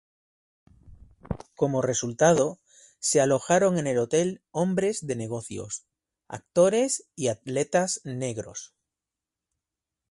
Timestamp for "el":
3.85-3.99